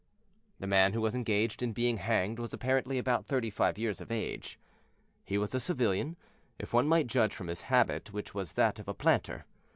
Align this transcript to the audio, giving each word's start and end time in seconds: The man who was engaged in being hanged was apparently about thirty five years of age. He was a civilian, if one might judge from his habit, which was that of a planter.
The 0.59 0.65
man 0.65 0.93
who 0.93 1.01
was 1.01 1.13
engaged 1.13 1.61
in 1.61 1.73
being 1.73 1.97
hanged 1.97 2.39
was 2.39 2.55
apparently 2.55 2.97
about 2.97 3.27
thirty 3.27 3.51
five 3.51 3.77
years 3.77 4.01
of 4.01 4.11
age. 4.11 4.57
He 5.23 5.37
was 5.37 5.53
a 5.53 5.59
civilian, 5.59 6.17
if 6.57 6.73
one 6.73 6.87
might 6.87 7.05
judge 7.05 7.35
from 7.35 7.49
his 7.49 7.61
habit, 7.69 8.11
which 8.11 8.33
was 8.33 8.53
that 8.53 8.79
of 8.79 8.87
a 8.87 8.95
planter. 8.95 9.45